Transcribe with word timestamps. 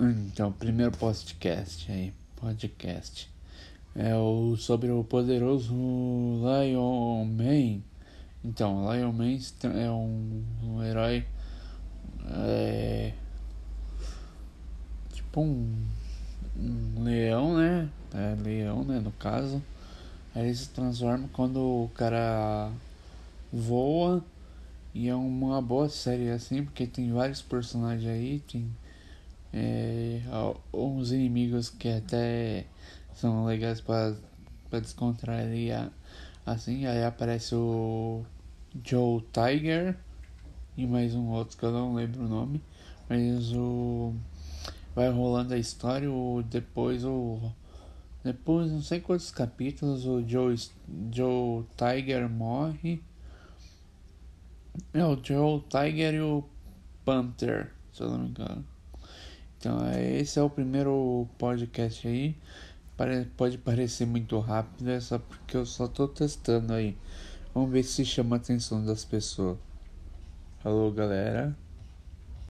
Então, 0.00 0.52
primeiro 0.52 0.92
podcast 0.92 1.90
aí, 1.90 2.14
podcast. 2.36 3.28
É 3.96 4.14
o 4.14 4.56
sobre 4.56 4.92
o 4.92 5.02
poderoso 5.02 5.74
Lion 5.74 7.24
Man. 7.24 7.82
Então, 8.44 8.88
Lion 8.92 9.10
Man 9.10 9.40
é 9.76 9.90
um, 9.90 10.44
um 10.62 10.84
herói. 10.84 11.26
É, 12.30 13.12
tipo 15.12 15.40
um, 15.40 15.74
um 16.56 17.02
leão, 17.02 17.56
né? 17.56 17.88
É 18.14 18.36
leão, 18.40 18.84
né? 18.84 19.00
No 19.00 19.10
caso. 19.10 19.60
Aí 20.32 20.44
ele 20.44 20.54
se 20.54 20.68
transforma 20.68 21.28
quando 21.32 21.58
o 21.58 21.90
cara 21.92 22.70
voa. 23.52 24.24
E 24.94 25.08
é 25.08 25.14
uma 25.16 25.60
boa 25.60 25.88
série 25.88 26.30
assim, 26.30 26.62
porque 26.62 26.86
tem 26.86 27.12
vários 27.12 27.42
personagens 27.42 28.08
aí. 28.08 28.38
Tem 28.48 28.70
é, 29.52 30.20
uns 30.72 31.12
inimigos 31.12 31.70
que 31.70 31.88
até 31.88 32.66
são 33.14 33.46
legais 33.46 33.80
para 33.80 34.14
descontrair 34.80 35.90
assim. 36.44 36.86
Aí 36.86 37.04
aparece 37.04 37.54
o 37.54 38.24
Joe 38.84 39.24
Tiger 39.32 39.96
e 40.76 40.86
mais 40.86 41.14
um 41.14 41.28
outro 41.30 41.56
que 41.56 41.64
eu 41.64 41.72
não 41.72 41.94
lembro 41.94 42.24
o 42.24 42.28
nome. 42.28 42.62
Mas 43.08 43.52
o. 43.52 44.14
Vai 44.94 45.10
rolando 45.10 45.54
a 45.54 45.58
história, 45.58 46.10
o, 46.10 46.42
depois 46.42 47.04
o. 47.04 47.52
Depois, 48.22 48.70
não 48.70 48.82
sei 48.82 49.00
quantos 49.00 49.30
capítulos, 49.30 50.04
o 50.04 50.26
Joe, 50.26 50.54
Joe 51.12 51.64
Tiger 51.76 52.28
morre. 52.28 53.02
É 54.92 55.04
o 55.04 55.18
Joe 55.22 55.62
Tiger 55.68 56.14
e 56.14 56.20
o 56.20 56.44
Panther, 57.04 57.72
se 57.92 58.02
eu 58.02 58.10
não 58.10 58.18
me 58.18 58.28
engano. 58.28 58.64
Então, 59.58 59.84
é, 59.86 60.18
esse 60.20 60.38
é 60.38 60.42
o 60.42 60.48
primeiro 60.48 61.26
podcast 61.36 62.06
aí. 62.06 62.36
Pode 63.36 63.58
parecer 63.58 64.06
muito 64.06 64.38
rápido, 64.40 64.88
é 64.90 65.00
só 65.00 65.18
porque 65.18 65.56
eu 65.56 65.66
só 65.66 65.86
tô 65.86 66.08
testando 66.08 66.72
aí. 66.72 66.96
Vamos 67.54 67.70
ver 67.70 67.82
se 67.82 68.04
chama 68.04 68.36
a 68.36 68.38
atenção 68.38 68.84
das 68.84 69.04
pessoas. 69.04 69.58
Alô, 70.64 70.90
galera. 70.90 71.56